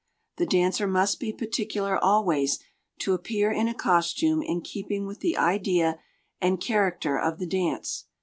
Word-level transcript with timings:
The 0.37 0.47
dancer 0.47 0.87
must 0.87 1.19
be 1.19 1.31
particular 1.31 1.95
always 2.03 2.57
to 3.01 3.13
appear 3.13 3.51
in 3.51 3.67
a 3.67 3.75
costume 3.75 4.41
in 4.41 4.61
keeping 4.61 5.05
with 5.05 5.19
the 5.19 5.37
idea 5.37 5.99
and 6.41 6.59
character 6.59 7.19
of 7.19 7.37
the 7.37 7.45
dance. 7.45 8.05